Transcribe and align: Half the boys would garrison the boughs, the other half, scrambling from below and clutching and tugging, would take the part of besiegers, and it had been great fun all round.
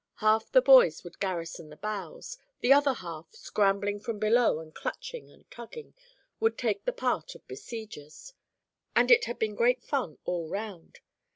Half 0.15 0.51
the 0.51 0.63
boys 0.63 1.03
would 1.03 1.19
garrison 1.19 1.69
the 1.69 1.75
boughs, 1.75 2.35
the 2.61 2.73
other 2.73 2.93
half, 2.93 3.35
scrambling 3.35 3.99
from 3.99 4.17
below 4.17 4.59
and 4.59 4.73
clutching 4.73 5.29
and 5.29 5.45
tugging, 5.51 5.93
would 6.39 6.57
take 6.57 6.85
the 6.85 6.91
part 6.91 7.35
of 7.35 7.47
besiegers, 7.47 8.33
and 8.95 9.11
it 9.11 9.25
had 9.25 9.37
been 9.37 9.53
great 9.53 9.83
fun 9.83 10.17
all 10.25 10.49
round. 10.49 11.01